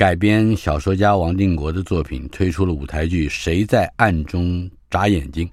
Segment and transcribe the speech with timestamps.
[0.00, 5.46] 改编小说家王定国的作品，推出了舞台剧《谁在暗中眨眼睛》，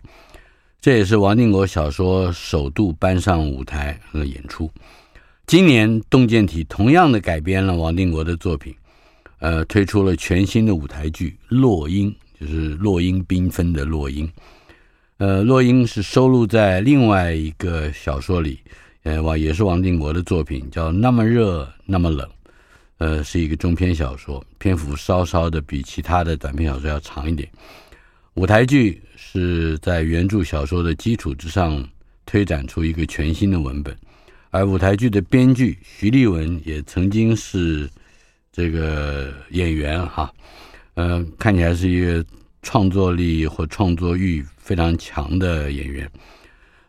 [0.79, 4.71] 这也是王定国小说首度搬上舞台和演出。
[5.47, 8.73] 今年动见体同样的改编了王定国的作品，
[9.39, 14.31] 呃，推出了全新的舞台剧《落英》，就是落英缤纷的落英。
[15.17, 18.61] 呃，落英是收录在另外一个小说里，
[19.03, 22.25] 呃，王也是王定国的作品，叫《那么热那么冷》。
[22.97, 27.47] 呃，是一个中篇小说，篇幅稍稍的比其他的短篇小说要长一点。
[28.33, 31.83] 舞台剧是在原著小说的基础之上
[32.25, 33.95] 推展出一个全新的文本，
[34.51, 37.89] 而舞台剧的编剧徐立文也曾经是
[38.51, 40.31] 这个演员哈，
[40.95, 42.23] 呃，看起来是一个
[42.61, 46.09] 创作力或创作欲非常强的演员。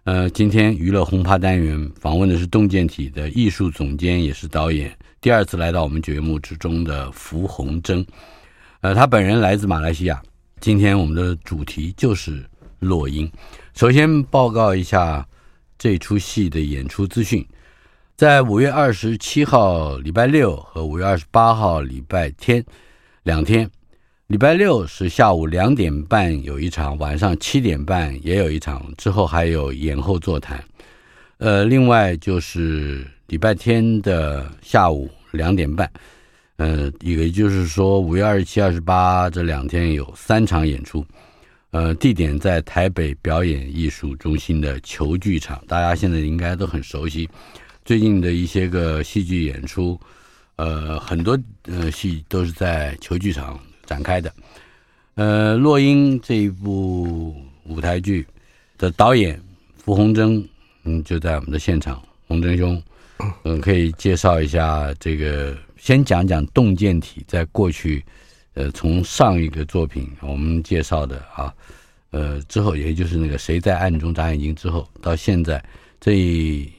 [0.05, 4.91] 呃，今天娱乐轰趴单元访问的是动见体的艺术总监，也是导演。
[5.21, 8.07] 第二次来到我们节目之中的符宏征，
[8.83, 10.23] 呃，他本人来自马来西亚。
[10.61, 12.45] 今天我们的主题就是
[12.79, 13.29] 落英。
[13.75, 15.27] 首先报告一下
[15.77, 17.45] 这出戏的演出资讯，
[18.17, 22.65] 在五月二十七号礼拜六和五月二十八号礼拜天
[23.25, 23.69] 两天，
[24.29, 30.65] 礼拜六是下午两点半有一场，晚上七点半也有一场，之后还有演后座谈。
[31.39, 33.07] 呃，另外就是。
[33.29, 35.87] 礼拜天的下午两点半，
[36.57, 41.05] 呃，也就是说五月二十七、二十八这两天有三场演出，
[41.73, 47.29] 呃，地点在台北表演艺术中心的球剧场，大家现在应该都很熟悉。
[47.85, 50.01] 最近的一些个戏剧演出，
[50.57, 54.33] 呃，很多呃戏都是在球剧场展开的。
[55.17, 58.27] 呃，落英这一部舞台剧
[58.79, 59.39] 的导演
[59.77, 60.43] 傅红征，
[60.89, 62.83] 嗯，就在我们的现场，洪真兄。
[63.45, 68.03] 嗯，可以介绍一下这个，先讲讲洞见体在过去，
[68.55, 71.53] 呃，从上一个作品我们介绍的啊，
[72.11, 75.63] 呃，之后也就是那个谁在暗中眨眼睛之后，到现在
[76.01, 76.17] 这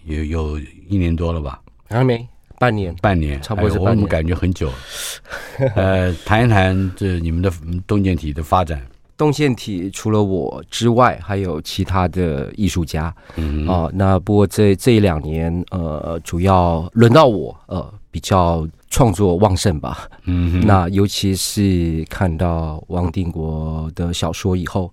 [0.06, 1.62] 有有一年多了吧？
[1.90, 2.26] 还没
[2.58, 3.92] 半年，半年，差不多是半年。
[3.92, 4.72] 哎、我们感觉很久。
[5.76, 7.52] 呃，谈一谈这你们的
[7.86, 8.82] 洞见体的发展。
[9.20, 13.14] 动线体除了我之外，还有其他的艺术家。
[13.36, 20.10] 嗯啊，那不过这这一两年，呃，主要轮到我，呃，比较创作旺盛吧。
[20.24, 24.90] 嗯，那尤其是看到王定国的小说以后，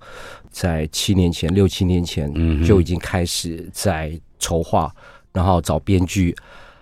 [0.50, 4.92] 在七年前、六七年前，嗯，就已经开始在筹划，
[5.32, 6.34] 然后找编剧，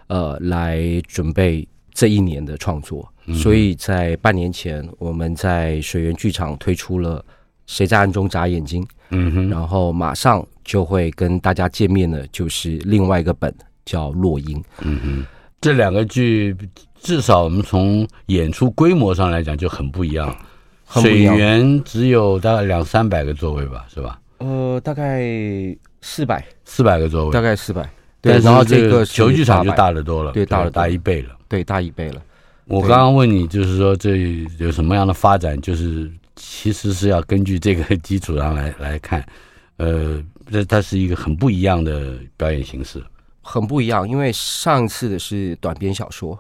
[0.07, 3.07] 呃，来准备这一年的创作。
[3.33, 7.19] 所以在半年前，我们在水源剧场推出了
[7.67, 15.27] 《谁在暗中眨眼睛》，嗯哼，然后马上就会跟大家见面的，就是另外一个本叫《落英》，嗯哼，
[15.61, 16.55] 这两个剧
[17.01, 20.37] 至少我们从演出规模上来讲就很不一样。
[20.87, 24.21] 水源只有大概两三百个座位吧，是吧？
[24.39, 25.25] 呃，大概
[26.03, 27.89] 四百，四百个座位，大概四百。
[28.21, 30.71] 对，然后这个球剧场就大得多了，对，大了。
[30.71, 32.23] 大一倍了，对，大一倍了。
[32.67, 34.17] 我刚刚问你，就是说这
[34.59, 35.61] 有什么样的发展？
[35.61, 39.25] 就是其实是要根据这个基础上来 来看，
[39.77, 43.05] 呃，这它是一个很不一样的表演形式，
[43.43, 44.09] 很不一样。
[44.09, 46.39] 因为上次的是短篇小说，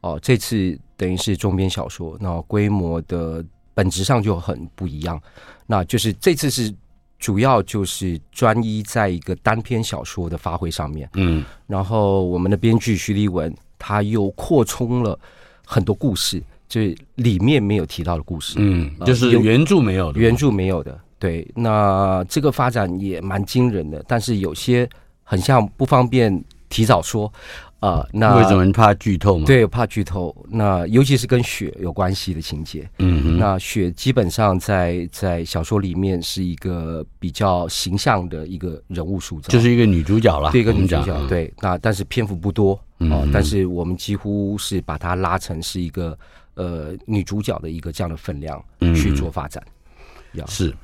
[0.00, 5.20] 哦，这次等于是中篇小说，那规模的本质上就很不一样。
[5.66, 6.72] 那就是这次是
[7.18, 15.18] 主要就是专一在一个单篇小说的发挥上面，嗯，然后我们的编剧徐立文他又扩充了。
[15.64, 21.46] 很多故事，就是里面没有提到的故事，嗯，就是原著没有的，原著没有的，对。
[21.54, 24.88] 那这个发展也蛮惊人的，但是有些
[25.22, 27.32] 很像不方便提早说，
[27.84, 29.44] 啊、呃，那为什么怕剧透吗？
[29.46, 30.34] 对，怕剧透。
[30.48, 41.52] 那尤其是跟雪有关系的情节，嗯哼，那雪基本上在在小说里面是一个比较形象的一个人物塑造，就是一个女主角了，对，一个女主角，对。
[41.60, 42.78] 那但是篇幅不多。
[43.00, 46.16] 嗯，但是我们几乎是把它拉成是一个
[46.54, 48.64] 呃女主角的一个这样的分量
[48.94, 49.62] 去做发展。
[50.32, 50.74] 嗯、是，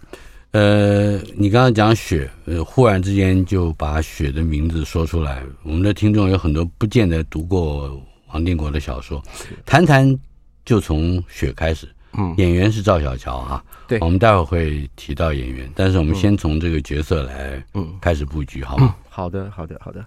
[0.52, 8.02] 呃，你刚刚讲雪，呃，忽然之间就把雪的名字说出来，我们的听众有很多不见得读过
[8.32, 9.22] 王定国的小说，
[9.64, 10.18] 谈谈
[10.64, 11.88] 就从雪开始。
[12.18, 13.64] 嗯，演员是赵小乔哈。
[13.86, 18.96] 对，我们待会会提到演员，但是我们先从这个角色来，嗯，开始布局，好吗？
[19.08, 20.04] 好的，好的，好的。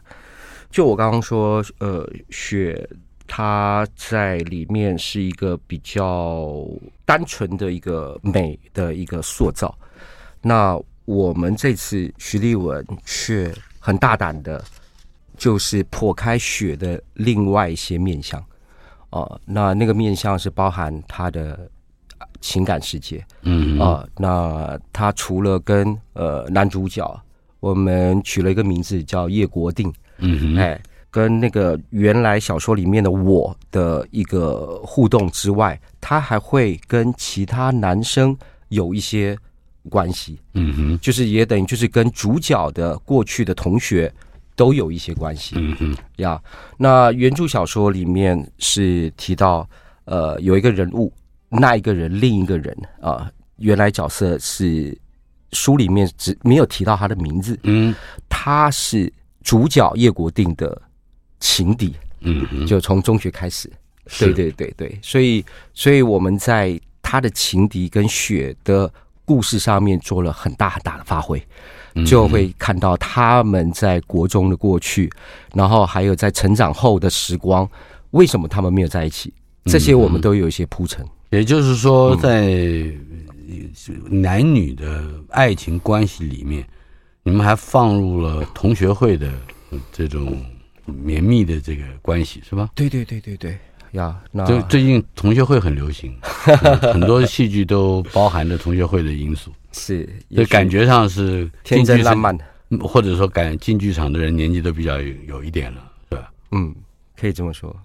[0.69, 2.85] 就我刚刚说，呃，雪
[3.25, 6.67] 她在里面是一个比较
[7.05, 9.73] 单纯的一个美的一个塑造。
[10.43, 14.63] 那我们这次徐立文却很大胆的，
[15.37, 18.43] 就是破开雪的另外一些面相。
[19.09, 21.69] 哦，那那个面相是包含他的
[22.41, 23.79] 情感世界，嗯。
[23.79, 27.21] 啊，那他除了跟呃男主角，
[27.59, 38.35] 我们取了一个名字叫叶国定，嗯，哎，跟那个原来小说里面的我的一个互动之外，他还会跟其他男生
[38.69, 39.37] 有一些
[39.89, 44.13] 关系，嗯哼，就是也等于就是跟主角的过去的同学。
[44.55, 45.97] 都有一些关系，嗯哼。
[46.17, 46.39] 呀。
[46.77, 49.67] 那原著小说里面是提到，
[50.05, 51.11] 呃，有一个人物，
[51.49, 54.95] 那一个人，另一个人啊，原来角色是
[55.53, 57.95] 书里面只没有提到他的名字，嗯，
[58.29, 60.79] 他是主角叶国定的
[61.39, 63.67] 情敌，嗯哼，就从中学开始，
[64.19, 65.43] 对对对对，所以
[65.73, 68.93] 所以我们在他的情敌跟雪的
[69.25, 71.41] 故事上面做了很大很大的发挥。
[72.07, 75.07] 就会看到他们在国中的过去，
[75.53, 77.69] 然后还有在成长后的时光，
[78.09, 79.31] 为什么他们没有在一起？
[79.65, 81.05] 这些我们都有一些铺陈。
[81.29, 82.91] 也就是说，在
[84.09, 86.67] 男女的爱情关系里面，
[87.21, 89.31] 你们还放入了同学会的
[89.91, 90.35] 这种
[90.85, 92.71] 绵密的这个关系，是吧？
[92.73, 93.55] 对对对对对，
[93.93, 96.15] 呀，那最最近同学会很流行，
[96.93, 99.51] 很多戏剧都包含着同学会的因素。
[99.71, 102.45] 是，就感觉上是天真烂漫的，
[102.81, 106.31] 或者说感进剧场的人年纪都比较有有一点了，对吧？
[106.51, 106.73] 嗯，
[107.19, 107.75] 可以这么说。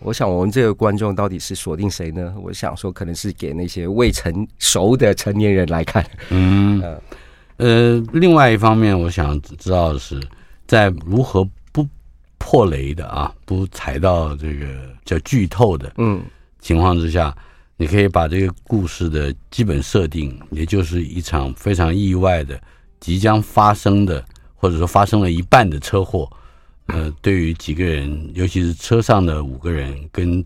[0.00, 2.34] 我想我们这个观众到底是锁定谁呢？
[2.42, 6.04] 我想说，可能是给那些未成熟的成年人来看。
[6.30, 6.82] 嗯，
[7.58, 10.20] 呃，另外一方面，我想知道的是，
[10.66, 11.50] 在如何不
[12.42, 14.66] 破雷的啊，不踩到这个
[15.04, 16.20] 叫剧透的嗯
[16.58, 17.32] 情况之下。
[17.78, 22.60] 你可以把这个故事的基本设定，也就是一场非常意外的、
[23.00, 24.24] 即将发生的，
[24.54, 26.30] 或者说发生了一半的车祸，
[26.86, 30.44] 呃，对于几个人，尤其是车上的五个人跟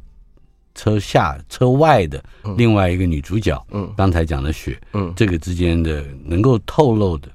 [0.74, 2.22] 车下、车外的
[2.56, 7.28] 另外一个女主角，嗯，刚才讲的雪，嗯，这个之间的能够透露的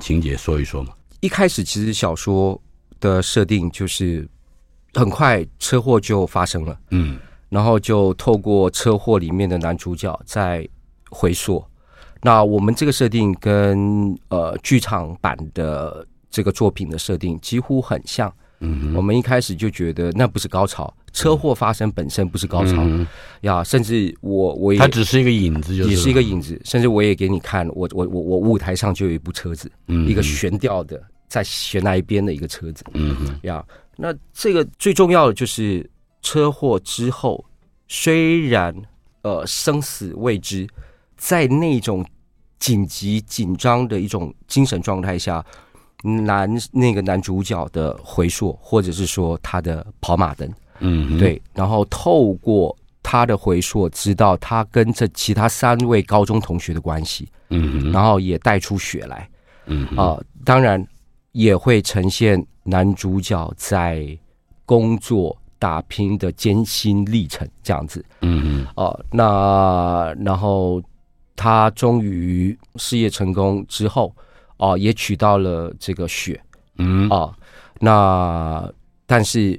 [0.00, 0.92] 情节说一说嘛。
[1.20, 2.60] 一开始其实小说
[3.00, 4.28] 的设定就是
[4.94, 7.18] 很快车祸就发生了，嗯。
[7.48, 10.68] 然后就透过车祸里面的男主角在
[11.10, 11.64] 回溯，
[12.20, 18.30] 那我们这个设定跟呃剧场版的这个作品的设定几乎很像。
[18.58, 22.84] 嗯，我们一开始就觉得那不是高潮，车祸发生本身不是高潮。
[23.42, 32.84] 呀，甚至我我也它只是一个影子，也是一个影子，甚至我也给你看，我我我我舞台上就有一部车子，一个悬吊的在悬崖边的一个车子。
[32.94, 33.64] 嗯哼，呀，
[33.96, 35.88] 那这个最重要的就是。
[36.22, 37.44] 车祸之后，
[37.86, 38.74] 虽然
[39.22, 40.66] 呃生死未知，
[41.16, 42.04] 在那种
[42.58, 45.44] 紧急紧张的一种精神状态下，
[46.02, 59.30] 男那个男主角的回溯，或者是说他的跑马灯，嗯，对，然后透过他的回溯，知道他跟这其他三位高中同学的关系，嗯，然后也带出血来，
[59.66, 60.84] 嗯啊，当然
[61.36, 64.18] 也会呈现男主角在
[64.64, 65.36] 工作。
[65.58, 70.82] 打拼的艰辛历程，这样子，嗯嗯，哦，那然后
[71.34, 74.14] 他终于事业成功之后，
[74.58, 76.38] 哦，也娶到了这个雪，
[76.76, 77.34] 嗯，哦，
[77.80, 78.70] 那
[79.06, 79.58] 但是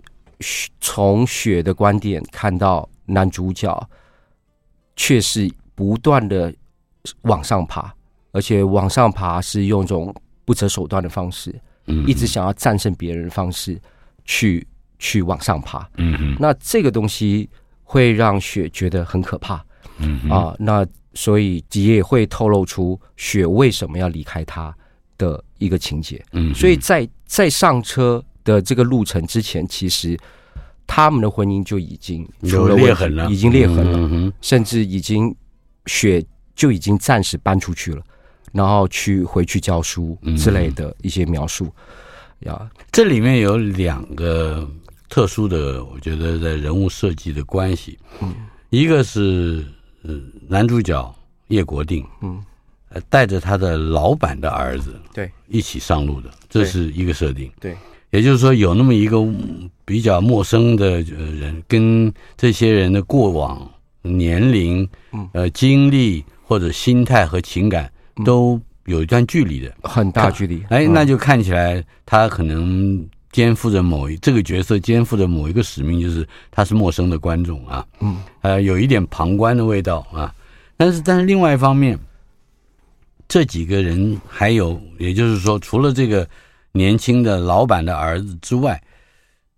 [0.79, 3.89] 从雪的观点看到男主角
[4.95, 6.53] 却是不断的
[7.23, 7.91] 往上爬，
[8.33, 10.13] 而且往上爬是用一种
[10.45, 11.61] 不择手段的方式，嗯，
[12.05, 13.79] 一直想要战胜别人的方式
[14.25, 14.67] 去。
[14.99, 17.47] 去往上爬，嗯嗯，那这个东西
[17.83, 19.63] 会让雪觉得很可怕，
[19.99, 24.75] 嗯啊，那所以也会透露出雪为什么要离开他
[25.15, 30.17] 的一个情节，嗯，所以在在上车的这个路程之前，其实
[30.87, 35.31] 他们的婚姻就已经有裂痕了，已经裂痕了，甚至已经
[35.85, 36.25] 雪
[36.55, 38.01] 就已经暂时搬出去了，
[38.51, 41.71] 然后去回去教书之类的一些描述，
[42.39, 44.69] 呀，这里面有两个。
[45.09, 48.35] 特殊的，我觉得在人物设计的关系，嗯，
[48.71, 49.63] 一个是
[50.03, 51.15] 呃男主角
[51.47, 52.43] 叶国定，嗯，
[53.07, 57.73] 带着他的老板的儿子，对，一起上路的，这是一个设定，对，
[58.09, 59.25] 也就是说有那么一个
[59.85, 63.65] 比较陌生的呃人，跟这些人的过往
[64.01, 64.87] 年龄、
[65.31, 67.89] 呃经历或者心态和情感
[68.25, 70.63] 都有一段距离的，很大距离。
[70.69, 80.33] 哎，那就看起来他可能肩负着某一这个角色肩负着某一个使命，就是他是陌生的观众啊，嗯，呃，有一点旁观的味道啊。
[80.77, 81.97] 但是，但是另外一方面，
[83.27, 86.27] 这几个人还有，也就是说，除了这个
[86.71, 88.81] 年轻的老板的儿子之外，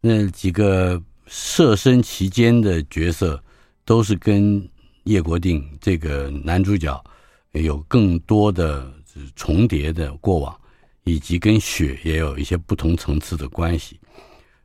[0.01, 3.41] 那几个设身其间的角色，
[3.83, 4.65] 都是跟
[5.03, 7.03] 叶国定这个男主角
[7.53, 8.91] 有更多的
[9.35, 10.55] 重叠的过往，
[11.03, 13.99] 以及跟雪也有一些不同层次的关系。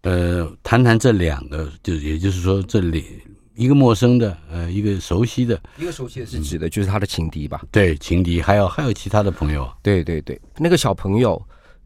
[0.03, 3.05] 呃，谈谈这两个，就也就是说，这里。
[3.57, 7.63] 一个陌生的，呃，一个熟悉的，一个熟悉的是指的就是他的情敌吧？
[7.71, 9.73] 对，情敌，还有还有其他的朋友。
[9.81, 11.41] 对对对，那个小朋友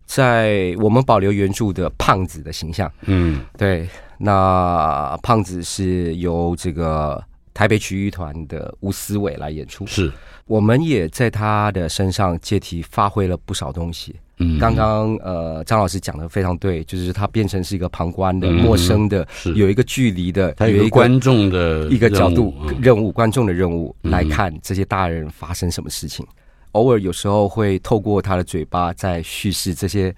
[0.06, 2.90] 在我们保留原著的胖子的形象。
[3.02, 3.86] 嗯，对，
[4.18, 7.22] 那胖子是由这个
[7.58, 9.84] 台北曲艺团的吴思伟来演出。
[9.84, 10.12] 是，
[10.46, 14.14] 我们也在他的身上借题发挥了不少东西。
[14.36, 26.24] 嗯，刚刚呃，张老师讲的非常对，就是他变成是一个旁观的、陌生的，有一个距离的，他有一个观众的一个角度任务，观众的任务来看这些大人发生什么事情。
[26.72, 30.14] 偶尔有时候会透过他的嘴巴在叙事这些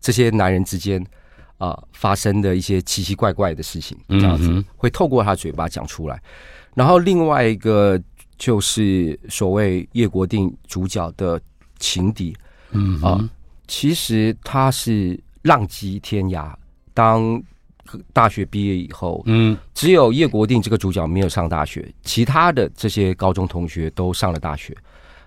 [0.00, 1.04] 这些男人之间
[1.58, 6.18] 啊发生的一些奇奇怪怪的事情，这样子会透过他嘴巴讲出来。
[6.78, 8.00] 然后另外一个
[8.36, 11.40] 就是所谓叶国定主角的
[11.80, 12.32] 情敌，
[12.70, 13.28] 嗯啊。
[13.66, 16.54] 其实他是浪迹天涯，
[16.94, 17.42] 当
[18.12, 24.72] 大学毕业以后，嗯，只有叶国定这个主角没有上大学，其他的这些高中同学都上了大学，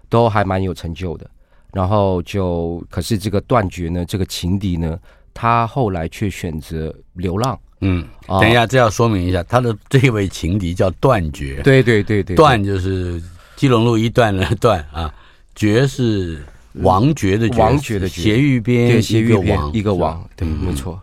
[0.07, 1.29] 都还蛮有成就的。
[1.73, 4.97] 然后就，可是这个断绝呢，这个情敌呢，
[5.33, 7.59] 他后来却选择流浪。
[7.81, 11.61] 嗯，等一下，这要说明一下，他的这位情敌叫断绝。
[11.63, 13.21] 对对对对，断就是
[13.55, 15.13] 基隆路一段的断啊，
[15.53, 16.41] 绝是。
[16.75, 20.97] 王爵的王爵的斜玉边，斜玉边一个王，对，没错。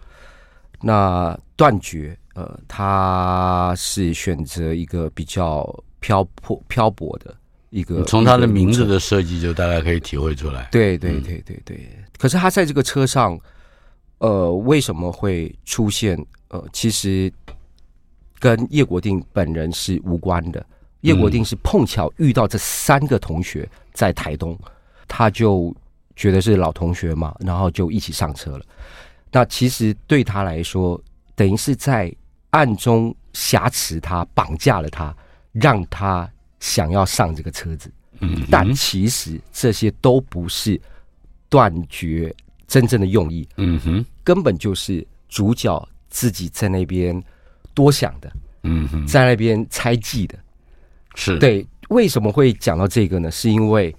[0.80, 5.68] 那断绝，呃，他是选择一个比较
[6.00, 7.36] 漂泊、漂泊的
[7.68, 8.02] 一个。
[8.04, 10.66] 从他的名字的设计，就大概可以体会出来。
[10.72, 11.86] 对对对对对。
[12.16, 13.38] 可是他在这个车上，
[14.18, 16.18] 呃，为什么会出现？
[16.48, 17.32] 呃，其实
[18.38, 20.64] 跟叶国定本人是无关的。
[21.02, 24.58] 叶国定是碰巧遇到这三个同学在台东。
[25.06, 25.74] 他就
[26.16, 28.64] 觉得是老同学嘛，然后就一起上车了。
[29.30, 31.00] 那其实对他来说，
[31.34, 32.14] 等于是在
[32.50, 35.16] 暗中挟持他，绑架了他，
[35.52, 37.90] 让他想要上这个车子。
[38.20, 40.78] 嗯，但其实这些都不是
[41.48, 42.34] 断绝
[42.68, 43.48] 真正的用意。
[43.56, 47.20] 嗯哼，根本就是主角自己在那边
[47.74, 48.32] 多想的。
[48.62, 50.38] 嗯哼，在那边猜忌的。
[51.16, 51.66] 是对。
[51.88, 53.28] 为什么会讲到这个呢？
[53.30, 53.92] 是因为。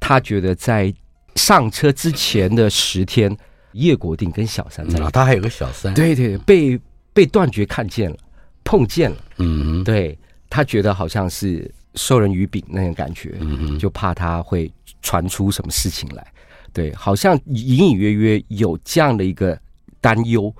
[0.00, 0.94] 他觉得在
[1.34, 3.36] 上车之前的十天，
[3.72, 6.80] 叶国定跟小三在、嗯，他还有个小三，对对，被
[7.12, 8.16] 被断绝看见了，
[8.62, 10.16] 碰见了，嗯，对，
[10.48, 14.72] 他觉得好像是授人以柄那种感觉，嗯，就怕他会
[15.02, 16.24] 传出什么事情来，
[16.72, 19.58] 对，好像隐隐约约有这样的一个
[20.00, 20.54] 担忧，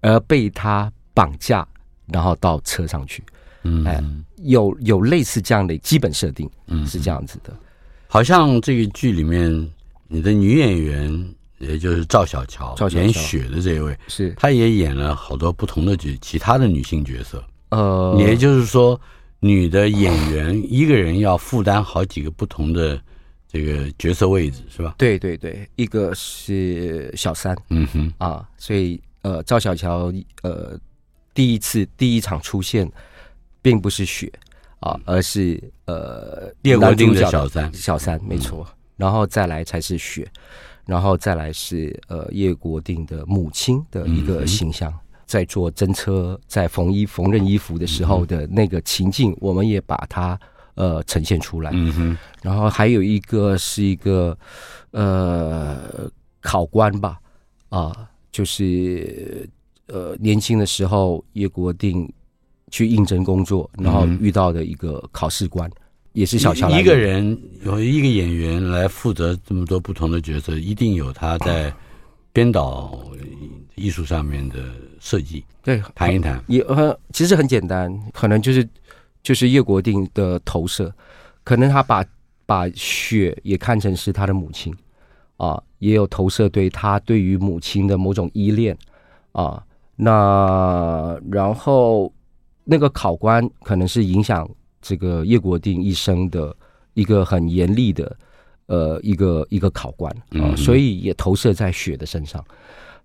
[0.00, 1.66] 而被他绑架，
[2.06, 3.22] 然后到车上去，
[3.64, 4.02] 嗯，哎，
[4.42, 7.52] 有有类似这样的基本设定，嗯，是这样子的。
[8.06, 9.70] 好像这个剧里面，
[10.06, 13.00] 你的女演员也就是赵小乔，赵小乔。
[13.02, 14.32] 演雪的这一位，是。
[14.38, 17.44] 她也演了好多不同的角，其他的女性角色。
[17.70, 18.98] 呃，也就是说，
[19.40, 22.98] 女的演员一个人要负担好几个不同的
[23.48, 24.94] 这个角色位置，是吧？
[24.98, 28.12] 对对对，一个是小三，嗯哼。
[28.18, 30.12] 啊，所以呃，赵小乔
[30.42, 30.78] 呃
[31.34, 32.90] 第一次第一场出现，
[33.62, 34.32] 并不是雪。
[34.80, 38.64] 啊，而是呃，叶国定的小三，小三没错，
[38.96, 40.24] 然后再来才是雪，
[40.86, 50.38] 然后再来是呃叶国定的母亲的一个形象，在做针车、在缝衣缝纫衣服的时候的那个情境，我们也把它
[50.78, 51.70] 呃呈现出来。
[51.74, 54.38] 嗯哼，然后还有一个是一个
[54.92, 57.18] 呃考官吧，
[57.68, 59.46] 啊，就是
[59.88, 62.08] 呃年轻的时候叶国定。
[62.70, 65.72] 去应征工作，然后遇到的一个考试官，嗯、
[66.12, 66.68] 也是小乔。
[66.78, 67.24] 一个人
[67.64, 71.72] 有一个演员来负责这么多不同的角色，一定有他在
[72.30, 73.00] 编导
[73.74, 74.56] 艺术上面的
[75.00, 75.42] 设计。
[75.62, 78.62] 对，谈一谈也呃，其实很简单，可能就是
[79.28, 80.90] 就是叶国定的投射，
[81.44, 82.02] 可能他把
[82.46, 84.74] 把雪也看成是他的母亲
[85.36, 88.74] 啊，也有投射对他对于母亲的某种依恋
[89.32, 89.62] 啊，
[89.96, 92.10] 那然后。
[92.70, 94.46] 那个考官可能是影响
[94.82, 96.54] 这个叶国定一生的
[96.92, 98.14] 一个很严厉的
[98.66, 102.44] 呃一个一个考官啊，所以也投射在雪的身上。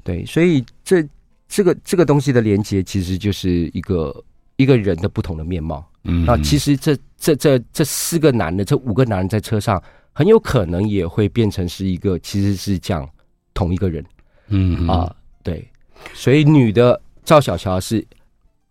[0.03, 1.07] 对，所以这
[1.47, 4.21] 这个这个东西的连接，其实就是一个
[4.57, 5.81] 一个人的不同的面貌。
[6.03, 9.81] 嗯，那其实这这这这四个男的，这五个男人在车上，
[10.11, 13.09] 很有可能也会变成是一个，其实是讲
[13.53, 14.03] 同一个人。
[14.49, 15.65] 嗯啊，对，
[16.13, 18.05] 所以女的赵小乔是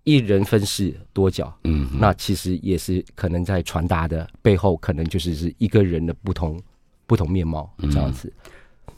[0.05, 1.53] 一人分饰多角。
[1.65, 6.61] 嗯，那其实也是可能在传达的背后，可能就是是一个人的不同
[7.07, 8.31] 不同面貌这样子。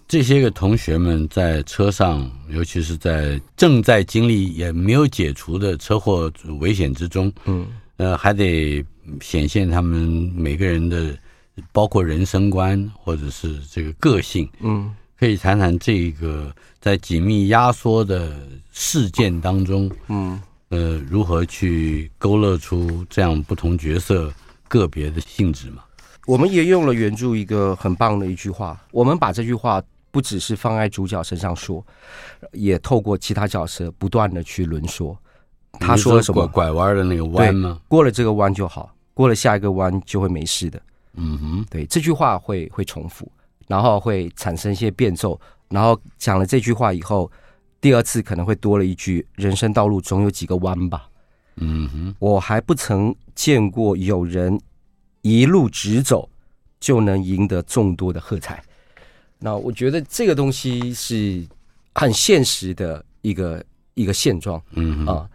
[0.07, 8.84] 这些个同学们在车上，尤其是在正在经历也没有解除的车祸危险之中，嗯，呃，还得
[9.20, 11.16] 显现他们每个人的，
[11.72, 18.36] 包括人生观或者是这个个性，嗯，可以谈谈这个在紧密压缩的
[18.72, 24.32] 事件当中，嗯，呃，如何去勾勒出这样不同角色
[24.68, 25.84] 个别的性质嘛？
[26.26, 29.82] 我们也用了原著一个很棒的一句话，我们把这句话。
[30.14, 31.84] 不只是放在主角身上说，
[32.52, 35.18] 也透过其他角色不断的去轮说。
[35.81, 36.47] 他说了什么？
[36.49, 37.81] 拐弯的那个弯吗？
[37.88, 40.81] 过了这个弯就好，过了下一个弯就会没事的。
[41.14, 43.31] 嗯哼，对，这句话会会重复，
[43.66, 45.40] 然后会产生一些变奏。
[45.69, 47.31] 然后讲了这句话以后，
[47.81, 51.09] 第二次可能会多了一句：“人生道路总有几个弯吧。”
[51.57, 54.61] 嗯哼，我还不曾见过有人
[55.23, 56.28] 一路直走
[56.81, 58.62] 就能赢得众多的喝彩。
[59.38, 61.47] 那我觉得这个东西是
[61.95, 63.64] 很现实的一个
[63.95, 65.28] 一个现状，嗯啊，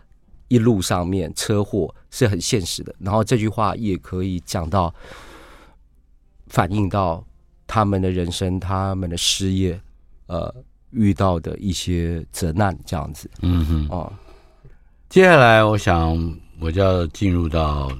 [0.49, 2.93] 一路上面车祸是很现实的。
[2.99, 4.93] 然后这句话也可以讲到，
[6.47, 7.25] 反映到
[7.65, 9.79] 他们的人生、他们的事业，
[10.27, 10.53] 呃，
[10.91, 14.11] 遇到的一些责难这样子，嗯哼啊。
[15.07, 17.91] 接下来，我想我就要进入到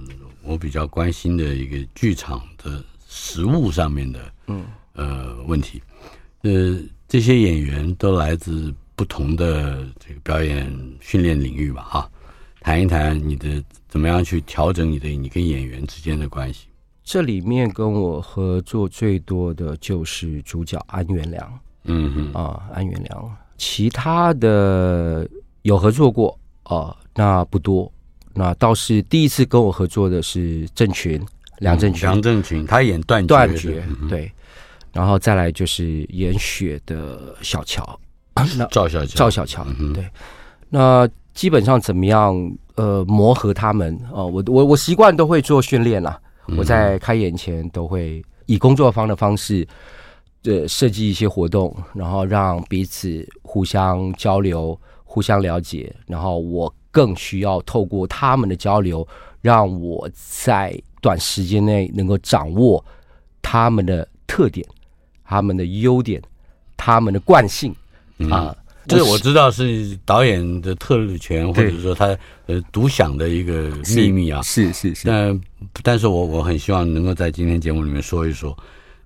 [0.44, 5.82] 我比较关心的一个剧场的实物上面的，嗯呃问题。
[6.42, 11.84] 呃，这些演员都来自不同的这个表演训练领域吧？
[11.84, 12.12] 哈，
[12.62, 16.68] 谈一谈你的怎么样去调整你的你跟演员之间的关系。
[17.04, 22.34] 这里面跟我合作最多的就是主角安元良，嗯哼。
[22.34, 25.28] 啊，安元良，其他的
[25.64, 27.92] 有合作过啊，那不多。
[28.34, 31.20] 那倒是第一次跟我合作的是郑群，
[31.58, 34.32] 梁振群，梁振群，他演断断绝，对。
[34.94, 38.00] 然后再来就是演雪的小乔，
[38.56, 40.08] 那赵小乔，赵小乔，嗯、对，
[40.70, 42.52] 那基本上怎么样？
[42.76, 46.18] 呃，磨合他们哦、呃，我我我习惯都会做训练啦。
[46.48, 49.68] 嗯、我在开演前都会以工作方的方式，
[50.44, 55.94] 呃，设计一些活动，然后让彼此互相交流、互相了解。
[56.08, 59.06] 然后我更需要透过他们的交流，
[59.42, 62.82] 让我在短时间内能够掌握
[63.42, 64.66] 他们的特点。
[65.26, 66.22] 他们的优点，
[66.78, 67.76] 他们的惯性、
[68.20, 68.56] 嗯、啊，
[68.98, 74.42] 这我知道是导演的特权，或者说他呃独享的一个秘密啊。
[74.42, 75.42] 是是是，但
[75.84, 78.58] 但是我我很希望能够在今天节目里面说一说，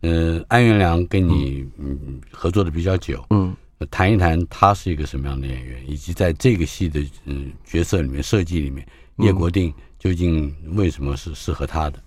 [0.01, 3.55] 嗯、呃，安元良跟你嗯合作的比较久，嗯，
[3.91, 11.99] 谈一谈他是一个什么样的演员，以及在这个戏的嗯角色里面设计里面，叶国定究竟为什么是适合他的？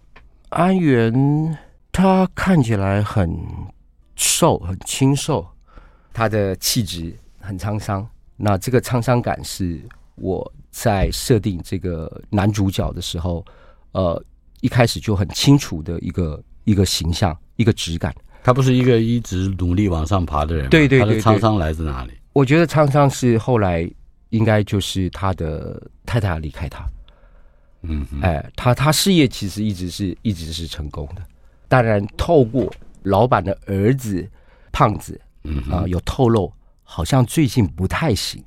[0.49, 1.59] 安元
[1.93, 3.31] 他看起来很。
[4.19, 5.47] 瘦，很清瘦，
[6.11, 7.15] 他的气质
[7.47, 8.07] 很沧桑。
[8.37, 9.81] 那这个沧桑感是
[10.17, 13.45] 我在设定这个男主角的时候，
[13.93, 14.23] 呃，
[14.61, 18.15] 一开始就很清楚的一个一个形象，一个质感。
[18.43, 22.13] 他不是一个一直努力往上爬的人，对对对，对，他的沧桑来自哪里？
[22.33, 23.89] 我觉得沧桑是后来
[24.31, 26.85] 应该就是他的太太离开他。
[27.83, 31.23] 嗯，哎，他他事业其实一直是一直是成功的，
[31.69, 32.71] 当然透过。
[33.07, 34.29] 老板的儿子
[34.73, 36.53] 胖子，嗯啊、呃，有透露，
[36.89, 38.43] 好像最近不太行，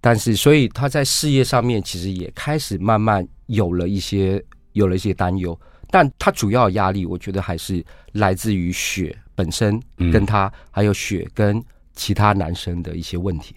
[0.00, 5.56] 但是所以他在事业上面其实也开始慢慢有了一些有了一些担忧，
[5.90, 11.62] 但他主要压力，我觉得还是来自于雪本身跟他，嗯、还有雪跟
[11.94, 13.54] 其他男生的一些问题。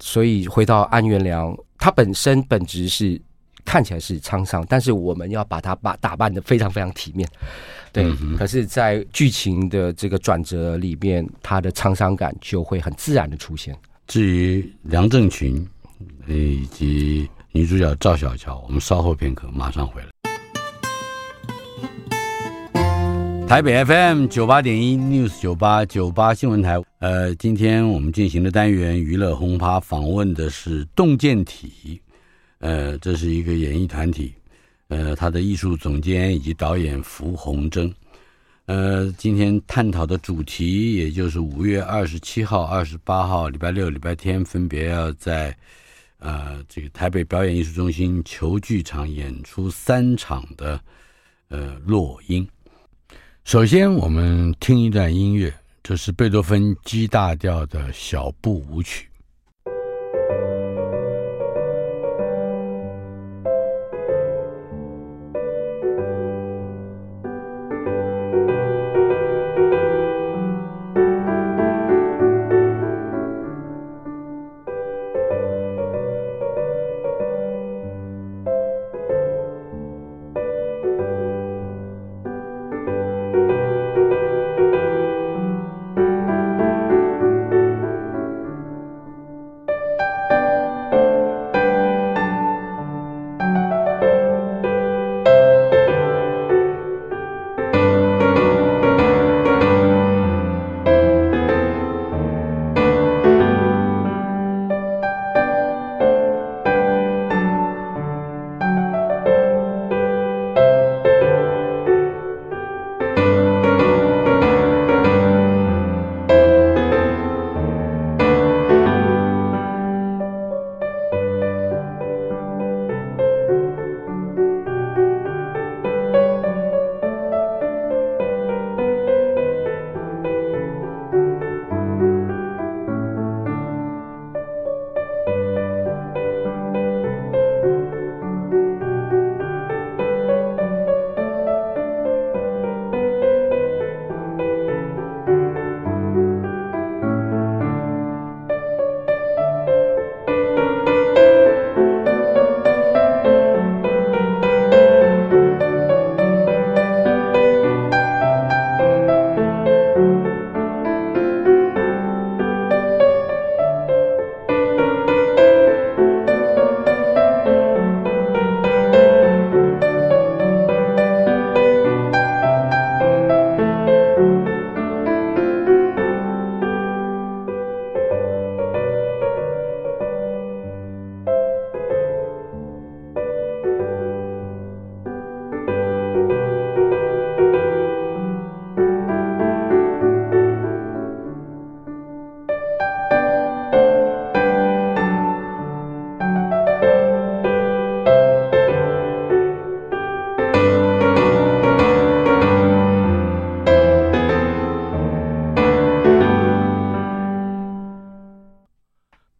[0.00, 3.20] 所以回到安元良，他本身本质是
[3.64, 7.28] 看起来是沧桑，但是我们要把他把打扮的非常非常体面。
[7.94, 13.72] 对，可是，在剧情的这个转折里面，他的沧桑感就会很自然的出现。
[14.08, 15.64] 至于梁正群
[16.26, 20.08] 以及女主角赵小乔，我们稍后片刻马上回来。
[23.46, 32.00] 台北 FM 九八点一 News 九八九八新闻台，呃，今天我们进行的单元娱乐轰趴访问的是洞见体，
[32.58, 34.34] 呃，这是一个演艺团体。
[34.88, 37.92] 呃，他的艺术总监以及导演符鸿征。
[38.66, 45.54] 呃，今天探讨的主题，也就是五月二十七号、二十八号，礼拜六、礼拜天，分别要在
[46.18, 50.80] 呃这个台北表演艺术中心球剧场演出三场的
[51.48, 52.42] 呃《落英》。
[53.44, 59.08] 首先，我们听一段音乐，这是贝多芬 G 大调的小步舞曲。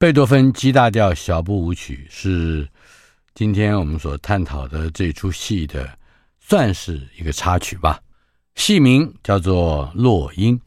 [0.05, 2.69] 贝多芬 G 大调小步舞曲是
[3.35, 5.99] 今天我们所探讨的这出戏的，
[6.39, 7.99] 算是一个插曲吧。
[8.55, 10.59] 戏名叫做《落英》，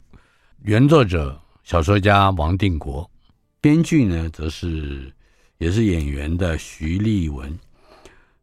[0.64, 3.08] 原作者小说家王定国，
[3.60, 5.08] 编剧呢则是
[5.58, 7.56] 也是演员的徐立文。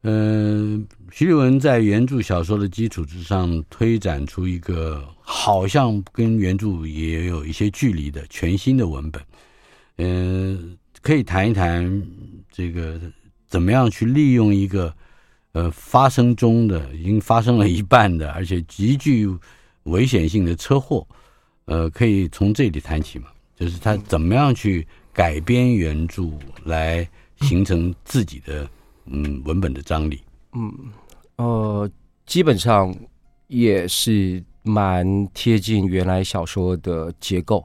[0.03, 9.21] 嗯、徐立文在原著小说的基础之上推展出一个好像跟原著也有一些距离的全新的文本。
[9.97, 12.03] 嗯、可以谈一谈
[12.51, 12.99] 这个
[13.45, 14.91] 怎么样去利用一个
[15.51, 19.29] 呃发生中的已经发生了一半的， 而且极具
[19.83, 21.07] 危险性的车祸，
[21.65, 23.27] 呃，可以从这里谈起嘛？
[23.55, 26.23] 就是他怎么样去改编原著
[26.63, 27.07] 来
[27.41, 28.67] 形成自己的
[29.05, 30.19] 嗯文本的张力？
[30.53, 30.73] 嗯，
[31.35, 31.87] 呃，
[32.25, 32.91] 基本上
[33.45, 37.63] 也是蛮贴近原来小说的结构。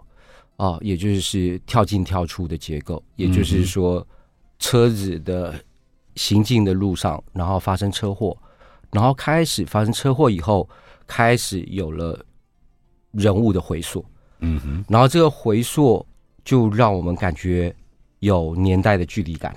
[0.61, 4.07] 啊、哦，也就是跳进跳出的结构，也就是说，
[4.59, 5.55] 车子的
[6.17, 8.37] 行进的路上，然后发生车祸，
[8.93, 10.69] 然后开始发生车祸以后，
[11.07, 12.23] 开始有了
[13.13, 14.05] 人物的回溯，
[14.41, 16.07] 嗯哼，然后这个回溯
[16.45, 17.75] 就让我们感觉
[18.19, 19.57] 有年代的距离感，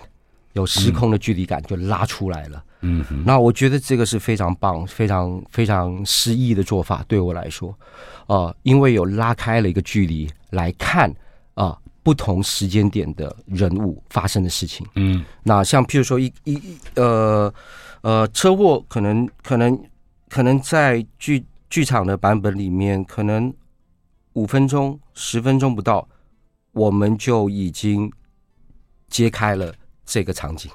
[0.54, 7.78] 有时空的距离感就拉出来了，嗯哼，那我觉得这个是非常棒、非常非常诗意的做法，对我来说。
[8.28, 11.10] 呃，因为有拉开了一个距离来看
[11.54, 14.86] 啊、呃，不同时间点的人物发生的事情。
[14.96, 17.54] 嗯，那像譬如说一一呃
[18.02, 19.78] 呃车祸，可能可能
[20.30, 23.54] 可能在剧剧场的版本里面，可能
[24.34, 26.08] 五分钟十分钟不到，
[26.72, 28.12] 我们就已经
[29.10, 29.74] 揭开了
[30.06, 30.72] 这个场景。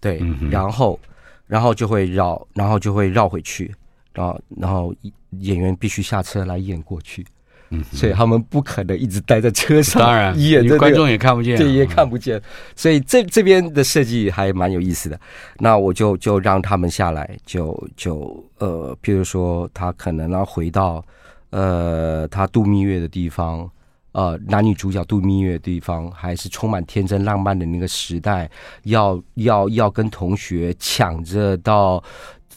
[0.00, 0.98] 对，嗯、然后
[1.46, 3.74] 然后就会绕，然后就会绕回去。
[4.14, 4.94] 然后，然后
[5.40, 7.24] 演员必须下车来演过去，
[7.74, 12.40] 嗯，所以他们不可能一直待在车上，当然，演的、这个、观众也看不见，对，也看不见。
[12.76, 15.18] 所以这这边的设计还蛮有意思的。
[15.58, 21.02] 那我就就让他们下来，就就呃，譬如说他可能要回到
[21.48, 23.66] 呃他度蜜月的地方，
[24.12, 28.50] 呃，男女主角度蜜月的地方，还是充满天真浪漫的那个时代，
[28.82, 32.04] 要要要跟同学抢着到。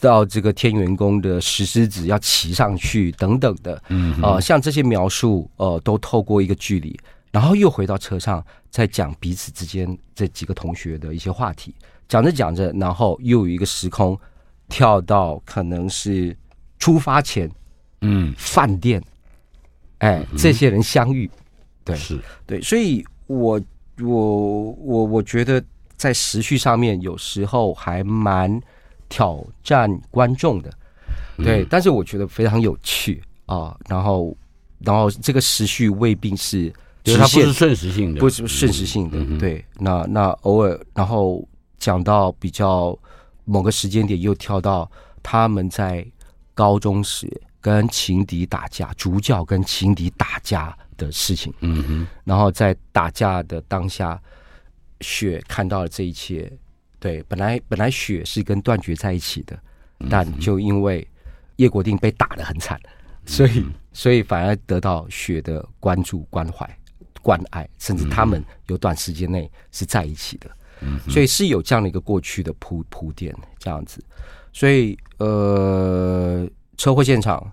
[0.00, 6.98] 到这个天元宫的石狮子要骑上去等等的，嗯，呃，像这些描述，呃，都透过一个距离，
[7.30, 11.74] 然后又回到车上，再讲彼此之间这几个同学的一些话题，
[12.08, 14.18] 讲着讲着，然后又有一个时空
[14.68, 16.36] 跳到可能是
[16.78, 17.50] 出发前，
[18.02, 19.02] 嗯，饭店，
[19.98, 21.30] 哎，这些人相遇，
[21.84, 22.20] 对，是。
[22.46, 23.60] 对，所以我
[24.00, 25.62] 我我我觉得
[25.96, 28.60] 在时序上面有时候还蛮。
[29.08, 30.70] 挑战观众的，
[31.36, 33.76] 对，嗯、但是我觉得非常有趣啊。
[33.88, 34.36] 然后，
[34.80, 36.72] 然后这个时序未必是，
[37.04, 39.18] 它不是瞬时性的，不是瞬时性的。
[39.18, 41.46] 嗯、对，那那偶尔，然后
[41.78, 42.98] 讲到比较
[43.44, 44.90] 某个时间点，又跳到
[45.22, 46.06] 他们在
[46.54, 51.52] 高中时跟情敌打架，主角跟情敌打架的事情。
[51.60, 54.20] 嗯哼，然后在打架的当下，
[55.00, 56.50] 雪看到了这一切。
[56.98, 59.58] 对，本来本来雪是跟断绝在一起的，
[60.08, 61.06] 但就因为
[61.56, 62.80] 叶国定被打得很惨，
[63.26, 66.68] 所以所以反而得到雪的关注、关怀、
[67.20, 70.50] 关爱，甚至他们有短时间内是在一起的，
[71.08, 74.02] 所以是有这样的一个过去的铺铺垫这样子，
[74.52, 77.52] 所以呃，车祸现场，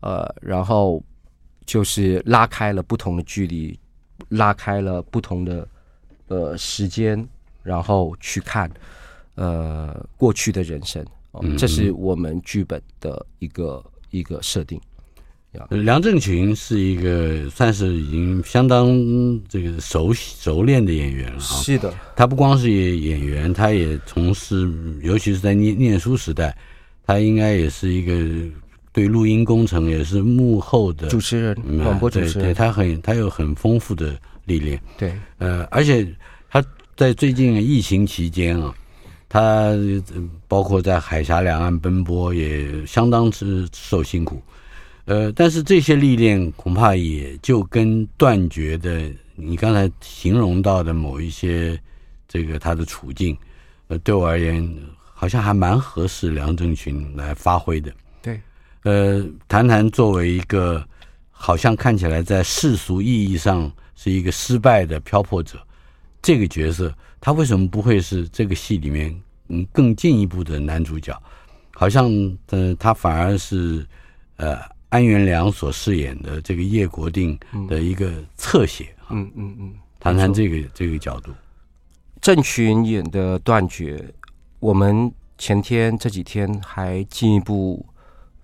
[0.00, 1.02] 呃，然后
[1.64, 3.78] 就是拉开了不同的距离，
[4.28, 5.66] 拉开了不同的
[6.28, 7.26] 呃时间。
[7.66, 8.70] 然后去看，
[9.34, 11.04] 呃，过去的人生，
[11.58, 14.80] 这是我们剧本的一个一个设定。
[15.70, 18.86] 梁振群是一个算是已经相当
[19.48, 21.40] 这个熟熟练的演员了。
[21.40, 24.70] 是的，他不光是演员，他也从事，
[25.02, 26.54] 尤其是在念念书时代，
[27.06, 28.12] 他应该也是一个
[28.92, 32.32] 对录音工程也是幕后的主持人，广播主持人。
[32.34, 34.78] 对，对他很他有很丰富的历练。
[34.98, 36.06] 对，呃，而且。
[36.96, 38.74] 在最近疫情期间啊，
[39.28, 39.70] 他
[40.48, 44.40] 包括在海峡两岸奔波，也相当之受辛苦。
[45.04, 51.78] 呃，但是这些历练恐怕也就跟断绝的你刚才形容到的某一些
[52.26, 53.36] 这个他的处境，
[53.88, 54.66] 呃，对我而言
[54.98, 57.92] 好像还蛮合适梁正群来发挥的。
[58.22, 58.40] 对，
[58.84, 60.82] 呃，谈谈作为一个
[61.30, 65.58] 好像看起来在世俗意义上是一个失败的漂泊者。
[66.26, 71.16] 这个角色他为什么不会是这个戏里面嗯更进一步的男主角？
[71.72, 72.10] 好像
[72.48, 73.86] 呃他反而是
[74.38, 74.58] 呃
[74.88, 78.92] 安元良所饰演的这个叶国定的一个侧写。
[79.08, 81.30] 嗯嗯嗯，谈谈这个这个角度。
[82.20, 84.04] 郑群演的断绝，
[84.58, 85.08] 我们
[85.38, 87.86] 前天这几天还进一步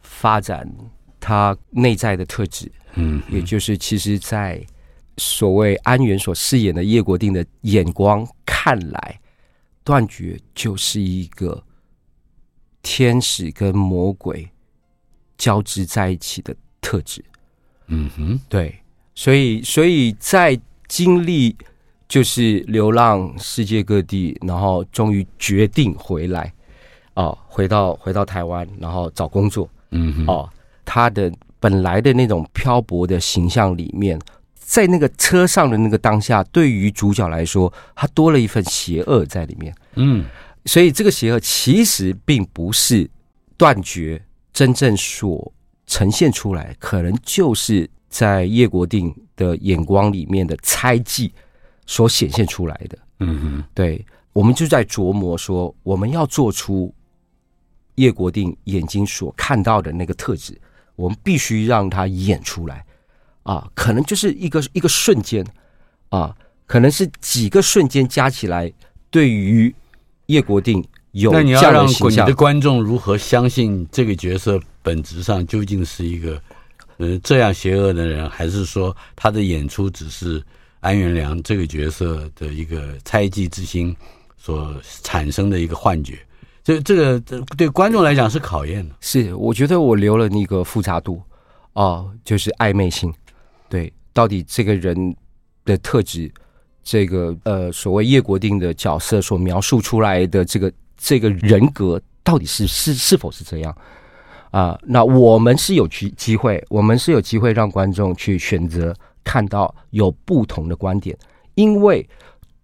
[0.02, 0.72] 发展
[1.18, 2.70] 他内在的特质。
[2.94, 4.64] 嗯，也就是其实在。
[5.18, 9.20] 所谓安源所饰演的叶国定的眼光看来，
[9.84, 11.62] 断绝就是一个
[12.82, 14.48] 天使跟魔鬼
[15.36, 17.22] 交织在一起的特质。
[17.88, 18.74] 嗯哼，对，
[19.14, 21.54] 所以所以在经历
[22.08, 26.52] 就是流浪世界各地，然后终于决定回来，
[27.14, 29.68] 哦，回到回到台湾，然后找工作。
[29.90, 30.48] 嗯哼，哦，
[30.84, 34.18] 他的本来的那种漂泊的形象里面。
[34.72, 39.74] 在那个车上的那个当下，对于主角来说，他多了一份邪恶在里面。
[39.96, 40.24] 嗯，
[40.64, 43.06] 所以这个邪恶其实并不是
[43.58, 45.52] 断绝真正所
[45.86, 51.30] 呈现出来，可能就是在叶国定的眼光里面的猜忌
[51.84, 52.98] 所显现出来的。
[53.18, 56.90] 嗯哼，对，我们就在琢磨说，我们要做出
[57.96, 60.58] 叶国定眼睛所看到的那个特质，
[60.96, 62.82] 我们必须让他演出来。
[63.42, 65.44] 啊，可能就是一个一个瞬间，
[66.10, 66.34] 啊，
[66.66, 68.72] 可能是几个瞬间加起来，
[69.10, 69.74] 对于
[70.26, 71.32] 叶国定有。
[71.32, 76.40] 那你要让你的观众如何相信这个角色本质上究竟是一个
[76.98, 80.42] 呃这样邪恶的人，还是说他的演出只是
[80.80, 83.94] 安元良这个角色的一个猜忌之心
[84.36, 86.18] 所产生的一个幻觉？
[86.64, 87.18] 这这个
[87.56, 88.94] 对观众来讲是考验的。
[89.00, 91.20] 是，我觉得我留了那个复杂度，
[91.72, 93.12] 哦，就是暧昧性。
[93.72, 95.16] 对，到底这个人
[95.64, 96.30] 的特质，
[96.84, 103.74] 这个呃，所谓叶国定的角色所描述出来的这个这个人格，到底是是是否是这样？
[104.50, 111.16] 啊，那我们是有机机会，我们是有机会让观众去选择看到有不同的观点，
[111.54, 112.06] 因为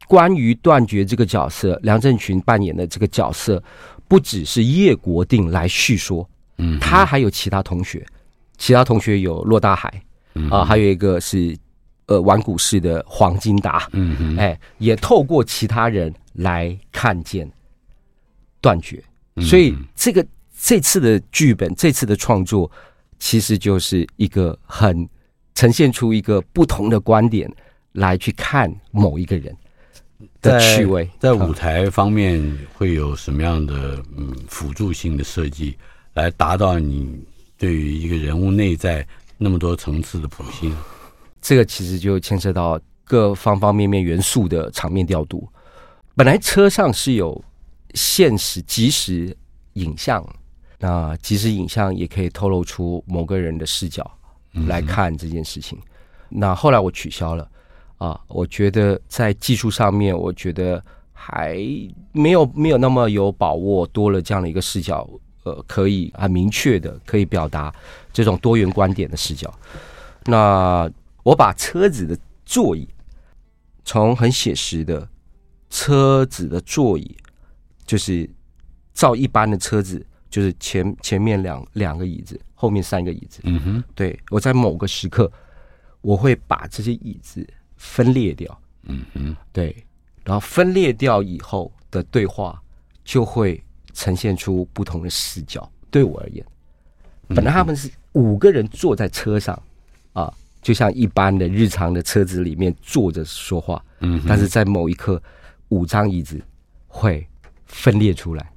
[0.06, 3.64] 关于断绝这个角色，梁振群扮演的这个角色，
[4.06, 8.04] 不只是叶国定来叙说，嗯，他还有其他同学，
[8.58, 10.02] 其他同学有骆大海，
[10.51, 11.57] 啊，还有一个是
[12.07, 17.51] 呃玩股市的黄金达，嗯，哎，也透过其他人来看见
[18.61, 19.03] 断绝，
[19.40, 20.27] 所以这个。
[20.61, 22.68] 这次的剧本，这次的创作，
[23.20, 25.09] 其实就是一个很
[25.55, 27.48] 呈现出一个不同的观点
[27.92, 29.57] 来去看某一个人
[30.42, 31.05] 的趣味。
[31.20, 32.42] 在，在舞台方面
[32.74, 35.79] 会有什么样的嗯辅助性的设计，
[36.14, 37.09] 来达到你
[37.57, 39.07] 对于一个人物内在
[39.38, 40.70] 那么多层次的剖析？
[41.40, 45.48] 这个其实就牵涉到各方方面面元素的场面调度。
[46.14, 47.42] 本来车上是有
[47.94, 49.35] 现实即时
[49.74, 50.22] 影像。
[50.81, 54.09] 那即时影像也可以透露出某个人的视角
[54.68, 55.77] 来看这件事情。
[56.31, 57.51] 嗯、那后来我取消了
[57.96, 60.81] 啊，我觉得在技术上面，我觉得
[61.12, 61.59] 还
[62.12, 63.85] 没有没有那么有把握。
[63.88, 65.09] 多了这样的一个视角，
[65.48, 67.74] 呃，可以很明确的可以表达
[68.12, 69.52] 这种多元观点的视角。
[70.24, 70.90] 那
[71.22, 72.87] 我把车子的座椅
[73.84, 75.08] 从很写实的
[75.70, 77.16] 车子的座椅，
[77.87, 78.28] 就是
[78.92, 80.04] 照一般的车子。
[80.30, 83.40] 就是前前面两两个椅子，后面三个椅子。
[83.44, 85.32] 嗯哼，对，我在某个时刻，
[86.02, 88.61] 我会把这些椅子分裂掉。
[88.82, 89.74] 嗯哼，对，
[90.24, 92.62] 然后分裂掉以后的对话
[93.04, 93.64] 就会
[93.98, 95.68] 呈现出不同的视角。
[95.90, 96.44] 对我而言，
[97.26, 99.61] 本来他们是五个人坐在车上
[100.12, 100.32] 啊，
[100.62, 103.84] 就像一般的日常的车子里面坐着说话。
[104.00, 105.20] 嗯，但是在某一刻，
[105.70, 106.40] 五张椅子
[106.87, 107.26] 会
[107.66, 108.48] 分裂出来。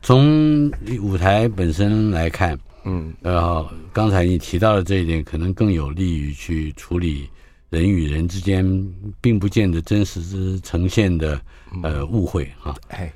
[0.00, 0.70] 从
[1.02, 7.28] 舞台本身来看，嗯，然后刚才你提到的这一点，可能更有利于去处理
[7.70, 8.64] 人与人之间
[9.20, 11.40] 并不见得真实之呈现的
[11.82, 12.74] 呃误会哈。
[12.88, 13.12] 哎，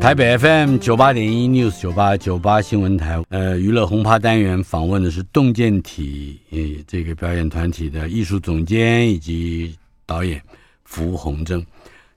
[0.00, 10.40] 台北 FM 九八点一 News 九八九八新闻台，呃，娱乐轰趴单元访问的是动健体呃这个表演团体的艺术总监以及导演
[10.84, 11.64] 符鸿征。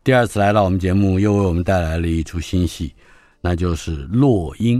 [0.04, 2.94] 第二次来到我们节目，又为我们带来了一出新戏，
[3.42, 4.80] 那就是《落英》。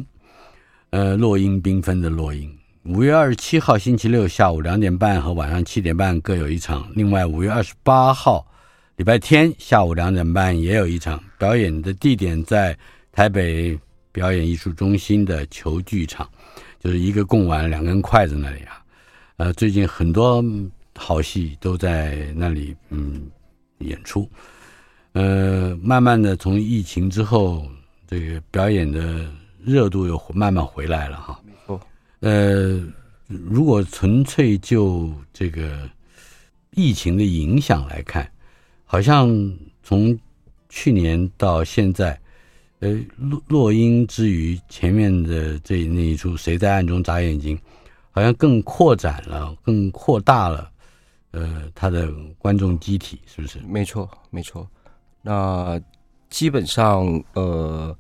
[0.92, 2.50] 呃，落英缤纷的落英。
[2.86, 6.88] 五月二十七号星期六下午两点半和晚上七点半各有一场。
[6.96, 8.46] 另外，五月二十八号
[8.96, 11.22] 礼拜天下午两点半也有一场。
[11.42, 12.78] 表演的地点在
[13.12, 13.76] 台北
[14.12, 16.30] 表演艺术中心的球剧场，
[16.80, 18.86] 就是一个贡丸两根筷子那里啊。
[19.38, 20.46] 呃，最近很多
[20.96, 23.28] 好戏都在那里嗯
[23.80, 24.30] 演出。
[25.14, 27.66] 呃，慢慢的从疫情之后，
[28.06, 29.28] 这个表演的
[29.64, 31.42] 热度又慢慢回来了哈。
[31.44, 31.82] 没错。
[32.20, 32.80] 呃，
[33.28, 35.90] 如果纯粹就这个
[36.76, 38.32] 疫情的影响来看，
[38.86, 39.28] 好像
[39.82, 40.16] 从
[40.74, 42.18] 去年到现在，
[42.80, 47.58] 呃，落落英之余前面的这那一出《谁在暗中眨眼睛》，
[48.10, 50.72] 好像更扩展了，更扩大了，
[51.32, 53.60] 呃，他的观众机体，是不是？
[53.68, 54.66] 没错，没错。
[55.22, 55.80] 那
[56.30, 57.94] 基本上，呃，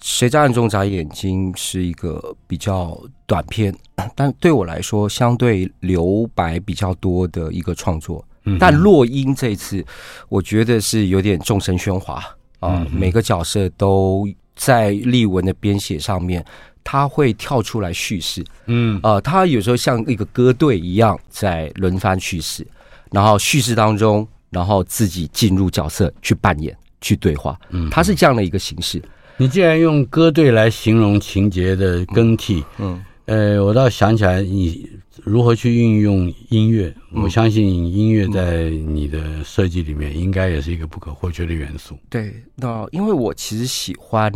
[0.00, 3.74] 谁在暗中眨眼睛是一个比较短片，
[4.14, 8.24] 但对我来说相对留白比较多的一个创作。
[8.58, 9.84] 但落英这一次，
[10.28, 12.24] 我觉得是有点众声喧哗
[12.60, 16.44] 啊，每个角色都在立文的编写上面，
[16.84, 22.66] 他会跳出来叙事，嗯，呃，他有时候像一个歌队一样在轮番叙事，
[23.10, 24.26] 然后叙事当中。
[24.50, 28.98] 然后自己进入角色去扮演、去对话，嗯，他是这样的一个形式。
[29.36, 34.88] 你既然用歌队来形容情节的更替，嗯，嗯呃，我倒想起来，你
[35.22, 36.94] 如何去运用音乐？
[37.12, 41.94] 嗯，我相信音乐在你的设计里面应该也是一个不可或缺的元素。
[42.08, 44.32] 对，那因为我其实喜欢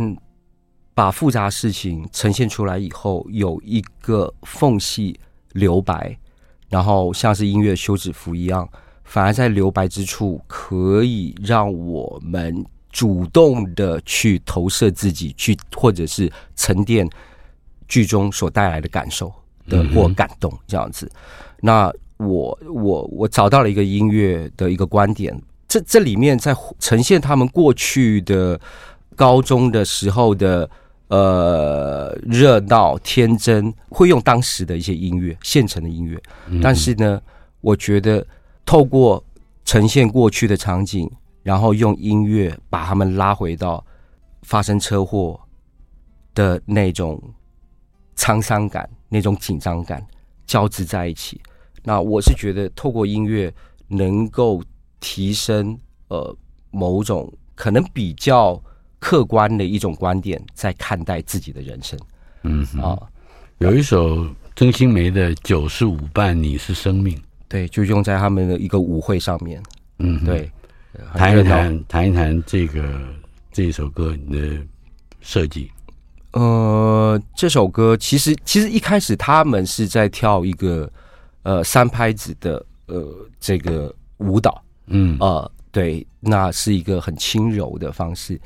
[0.93, 5.19] 把复杂事情呈现出来以后，有一个缝隙
[5.53, 6.15] 留白，
[6.69, 8.69] 然后像是音乐休止符一样。
[9.03, 17.09] 反而在留白之处，可以让我们主动的去投射自己，去或者是沉淀
[17.93, 19.31] 剧中所带来的感受
[19.69, 21.11] 的或感动这样子。
[21.61, 28.59] 那我我我找到了一个音乐的一个观点，这这里面在呈现他们过去的
[29.15, 30.67] 高中的时候的
[31.09, 36.19] 呃热闹天真，会用当时的一些音乐现成的音乐，
[36.63, 37.21] 但是呢，
[37.61, 38.25] 我觉得。
[38.65, 39.21] 透过
[39.65, 41.11] 呈现过去的场景，
[41.43, 43.85] 然后用音乐把他们拉回到
[44.43, 45.37] 发生车祸
[46.33, 47.21] 的那种
[48.15, 50.05] 沧桑感、那种紧张感
[50.45, 51.39] 交织在一起。
[51.83, 53.53] 那我是觉得，透过音乐
[53.87, 54.63] 能够
[54.99, 56.35] 提升呃
[56.71, 58.61] 某种可能比较
[58.99, 61.99] 客观的一种观点，在看待自己的人生。
[62.43, 62.97] 嗯啊，
[63.57, 69.61] 有一首曾心梅的《九十五伴你是生命》，对，就用在他们的一个舞会上面。
[69.99, 70.49] 嗯，对，
[71.15, 73.01] 谈一谈，谈一谈这个
[73.51, 74.57] 这首歌你的
[75.21, 75.69] 设计。
[76.33, 80.87] 呃，这首歌其实其实一开始他们是在跳一个
[81.43, 85.17] 呃三拍子的呃这个舞蹈，嗯。
[85.19, 88.39] 呃对，那是一个很轻柔的方式，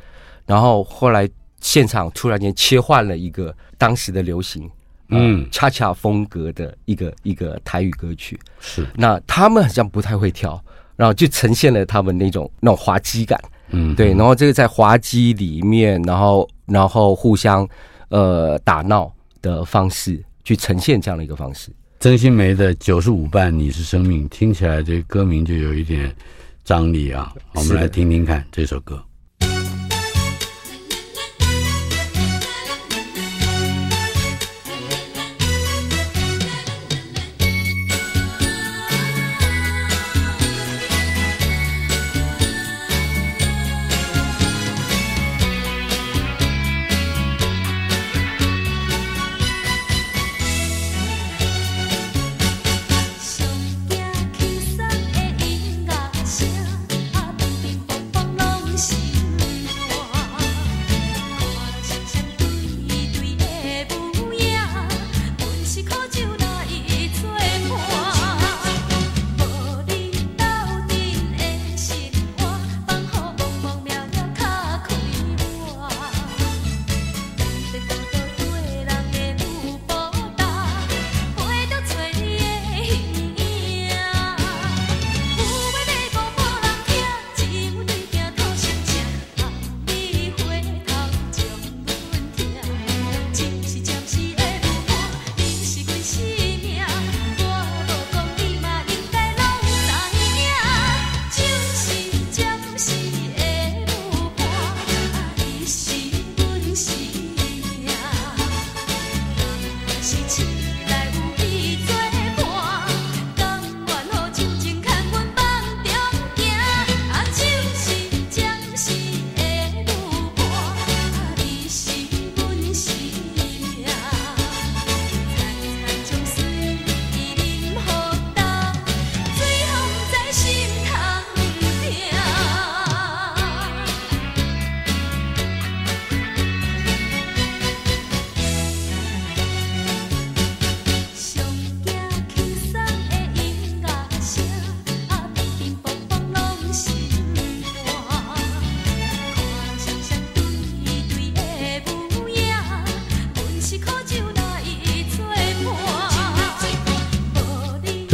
[0.45, 1.29] 然后后来
[1.59, 4.63] 现场突然间切换了一个当时的流行，
[5.09, 10.57] 呃、嗯，恰恰风格的一个一个台语歌曲，是，那他们好像不太会跳，
[10.95, 13.37] 然后就呈现了他们那种那种滑稽感。
[13.69, 17.67] 嗯，对，然后这个在滑稽里面，然后然后互相
[18.09, 19.11] 呃打闹
[19.41, 21.71] 的方式去呈现这样的一个方式。
[21.99, 26.15] 曾心梅的《九十五伴你是生命》，听起来这歌名就有一点
[26.63, 27.33] 张力啊。
[27.53, 29.03] 我们来听听看这首歌。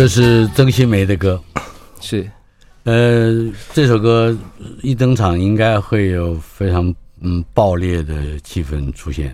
[0.03, 1.41] 这是曾心梅的歌，
[2.01, 2.29] 是，
[2.83, 3.31] 呃，
[3.71, 4.37] 这首歌
[4.81, 9.33] 一登场，应该会有非常嗯爆裂的气氛出现，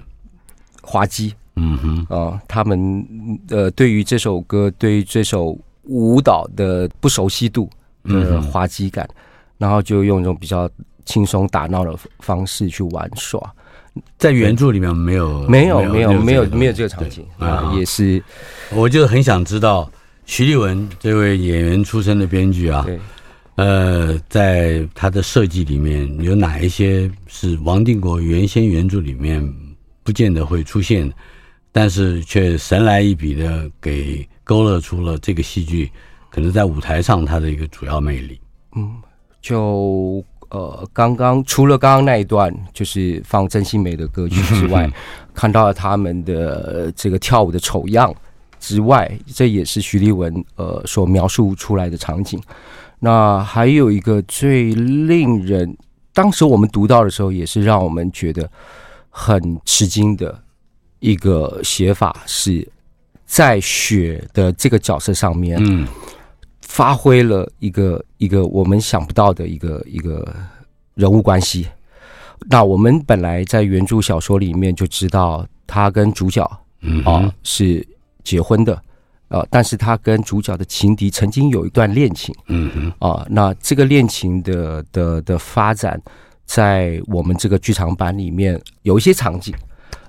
[0.83, 3.03] 滑稽，嗯哼，啊、呃，他们
[3.49, 7.67] 呃对于这首歌，对于这首舞蹈的不熟悉度
[8.03, 9.15] 的滑稽感，嗯、
[9.57, 10.69] 然后就用一种比较
[11.03, 13.41] 轻松打闹的方式去玩耍，
[14.19, 17.25] 在原著里面没有，没有，没有，没有，没有这个场景。
[17.39, 18.23] 啊，也是，
[18.71, 19.91] 我就很想知道。
[20.29, 22.99] 徐立文这位演员出身的编剧啊，对，
[23.55, 29.43] 呃，在他的设计里面有哪一些是王定国原先原著里面
[30.03, 31.11] 不见得会出现，
[31.71, 35.89] 但是却神来一笔的给勾勒出了这个戏剧
[36.29, 38.39] 可能在舞台上它的一个主要魅力。
[38.75, 38.97] 嗯，
[39.41, 44.87] 就呃，刚刚除了刚刚那一段就是放曾心梅的歌曲之外，
[45.33, 48.13] 看到了他们的这个跳舞的丑样。
[48.59, 52.41] 之外，这也是徐立文呃所描述出来的场景。
[52.99, 55.77] 那还有一个最令人
[56.13, 58.51] 当时我们读到的时候，也是让我们觉得
[59.09, 60.37] 很吃惊的
[60.99, 62.67] 一个写法，是
[63.25, 65.87] 在雪的这个角色上面，嗯，
[66.61, 70.35] 发挥了一个一个我们想不到的一个一个
[70.95, 71.65] 人物关系。
[72.49, 76.45] 那我们本来在原著小说里面就知道，他跟主角
[76.81, 77.87] 嗯啊是。
[78.23, 78.81] 结婚的，
[79.29, 86.01] 呃，但是他跟主角的情敌曾经有一段恋情，嗯哼，啊、呃，那这个恋情的的的发展，
[86.45, 89.53] 在我们这个剧场版里面有一些场景，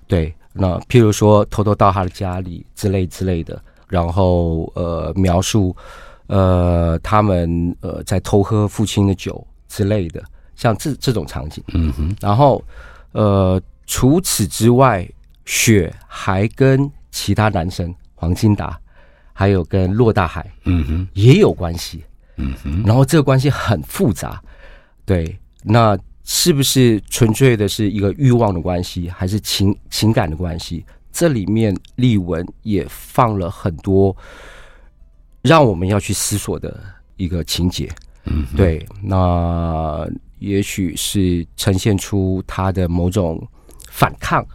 [0.07, 5.75] 对，那譬如说偷偷到他的家里之类之类的，然后呃描述
[6.27, 10.23] 呃他们呃在偷喝父亲的酒之类的，
[10.57, 12.63] 像这这种场景，嗯哼，然后
[13.13, 15.09] 呃除此之外，
[15.45, 18.79] 雪还跟其他男生黄金达，
[19.33, 22.05] 还有跟骆大海，嗯哼，也有关系，
[22.37, 24.43] 嗯哼，然后这个关系很复杂，
[25.05, 25.99] 对，那。
[26.23, 30.85] 是不是纯粹的是一个欲望的关系，还是情情感的关系？
[31.11, 34.17] 这里面丽文也放了很多
[35.43, 36.79] 让我们要去思索的
[37.17, 37.91] 一个情节。
[38.27, 40.07] 嗯，对，那
[40.39, 43.45] 也许是呈现出他的某种
[43.91, 44.47] 反抗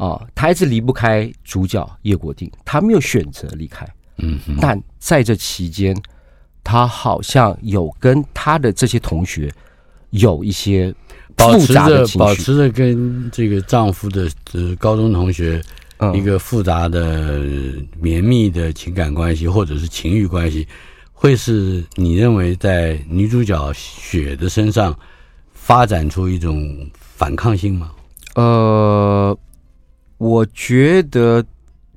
[0.00, 3.86] 啊，他一直离不开主角叶国定，他没有选择离开。
[4.16, 5.96] 嗯，但在这期间，
[6.64, 9.52] 他好像有跟他的这些同学
[10.10, 10.94] 有一些。
[11.36, 15.62] 保持着保持着跟这个丈夫的呃高中同学
[16.12, 17.40] 一个复杂的
[17.98, 20.68] 绵密的情感关系，或者是情欲关系，
[21.14, 24.94] 会是你认为在女主角雪的身上
[25.54, 27.90] 发展出一种反抗性吗？
[28.34, 29.38] 呃，
[30.20, 31.42] 我觉得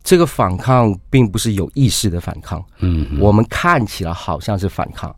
[0.02, 5.14] 这个反抗并不是有意识的反抗，嗯，我们看起来好像是反抗。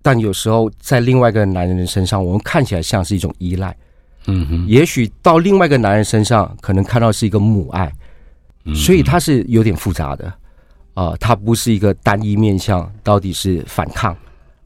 [0.00, 3.76] 但有时候，在另外一个男人的身上，我们看起来像是一种依赖。
[4.26, 7.92] 嗯哼，也许到另外一个男人身上，可能看到是一个母爱。
[8.76, 10.32] 所以它是有点复杂的
[10.94, 14.16] 啊，它不是一个单一面向，到底是反抗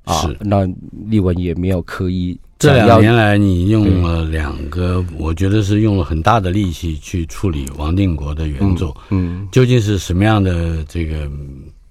[0.04, 0.20] 啊？
[0.20, 0.66] 是那
[1.06, 2.38] 丽文也没有刻意。
[2.60, 8.96] 这两年来，你用了两个，我觉得是用了很大的力气去处理王定国的原作。
[9.08, 11.28] 嗯，究竟是什么样的这个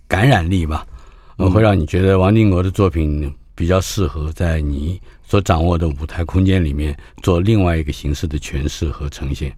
[0.07, 0.85] 感染力吧？
[1.35, 3.29] 会让你觉得王定国的作品。
[3.55, 9.53] 比较适合在你所掌握的舞台空间里面做另外一个形式的诠释和呈现。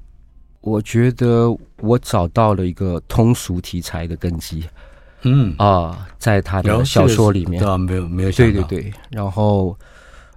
[0.62, 4.64] 我觉得我找到了一个通俗题材的根基，
[5.22, 8.94] 嗯啊，在他的小说里面，没有没有想到，对对对。
[9.12, 9.78] 然后，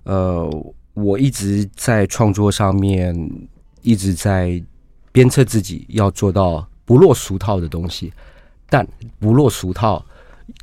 [0.05, 3.15] 呃，我一直在创作上面
[3.83, 4.63] 一直在
[5.13, 8.13] 鞭策自己要做到不落俗套的东西，
[8.71, 8.87] 但
[9.19, 10.05] 不落俗套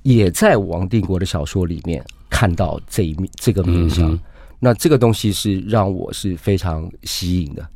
[0.04, 2.04] 也在王定国的小说里面。
[2.34, 4.20] 看到这一面，这个面向，嗯、
[4.58, 7.68] 那这个东西是让我是非常吸引的。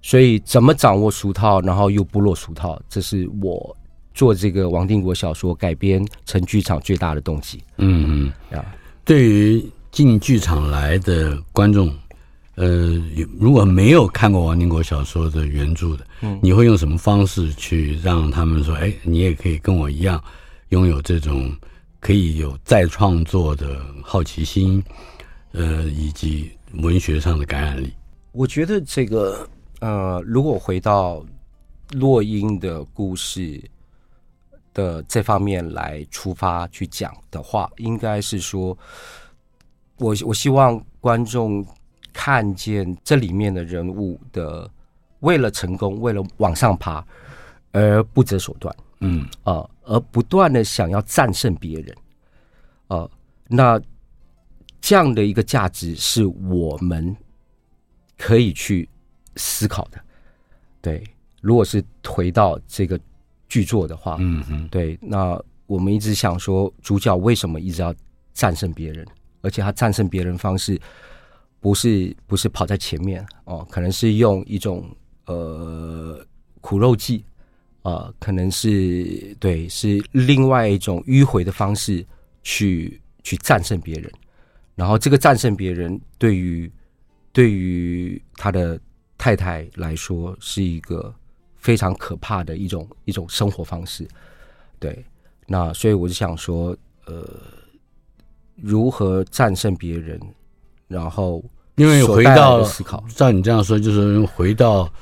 [0.00, 3.76] 所以，怎么掌握俗套，然后又不落俗套，这是我
[4.14, 7.62] 做这个王定国小说改编成剧场最大的动机。
[7.76, 8.64] 嗯嗯，啊，
[9.04, 9.64] 对于
[9.98, 11.92] 进剧场来的观众，
[12.54, 12.94] 呃，
[13.36, 20.22] 如果没有看过王定国小说的原著的，嗯，你会用什么方式去让他们说，哎，你也可以跟我一样
[20.68, 21.52] 拥有这种？
[21.98, 24.80] 可以有再创作的好奇心，
[25.50, 27.92] 呃，以及文学上的感染力。
[28.30, 31.26] 我觉得这个，呃，如果回到
[31.90, 33.60] 落英的故事
[34.72, 38.78] 的这方面来出发去讲的话，应该是说，
[39.98, 41.66] 我我希望观众
[42.12, 44.70] 看见这里面的人物的
[45.20, 47.04] 为了成功，为了往上爬
[47.72, 48.74] 而不择手段。
[49.00, 49.54] 嗯啊。
[49.54, 51.96] 呃而不断的想要战胜别人，
[52.88, 53.10] 呃，
[53.46, 53.80] 那
[54.82, 57.16] 这样的一个价值是我们
[58.18, 58.86] 可以去
[59.36, 59.98] 思考的。
[60.82, 61.02] 对，
[61.40, 63.00] 如果是回到这个
[63.48, 67.94] 剧作的话，嗯嗯，对，那我们一直想说，主角为什么一直要
[68.34, 69.08] 战胜别人？
[69.40, 70.80] 而且他战胜别人方式
[71.60, 74.88] 不是不是跑在前面哦，可能是用一种
[75.26, 76.24] 呃
[76.60, 77.24] 苦肉计。
[77.82, 82.04] 呃，可能是对，是另外一种迂回的方式
[82.42, 84.12] 去去战胜别人，
[84.74, 86.70] 然后这个战胜别人对于
[87.32, 88.78] 对于他的
[89.16, 91.14] 太太来说是一个
[91.56, 94.06] 非常可怕的一种一种生活方式。
[94.78, 95.02] 对，
[95.46, 96.76] 那所以我就想说，
[97.06, 97.24] 呃，
[98.60, 100.20] 如何战胜别人，
[100.86, 101.44] 然后
[101.76, 104.92] 因为回到思考，照你这样说，就是回到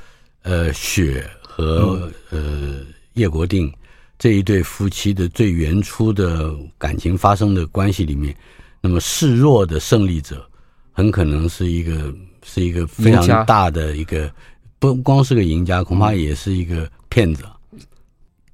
[0.42, 1.28] 呃雪。
[1.58, 2.80] 和呃
[3.14, 3.72] 叶国定
[4.18, 8.36] 这一对夫妻的最原初的感情发生的关系里面，
[8.82, 10.46] 那么示弱的胜利者
[10.92, 14.30] 很可能是一个是一个非常大的一个
[14.78, 17.42] 不光是个赢家，恐怕也是一个骗子。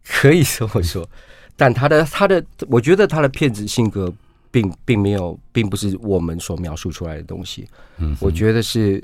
[0.06, 1.04] 可以这么说，
[1.56, 4.14] 但他的他的，我觉得他的骗子性格
[4.52, 7.66] 并并没有，并不是我们所描述出来的东西。
[7.96, 9.02] 嗯，我觉得是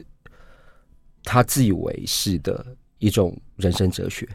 [1.24, 2.64] 他自以为是的。
[3.00, 4.28] 一种人生哲学。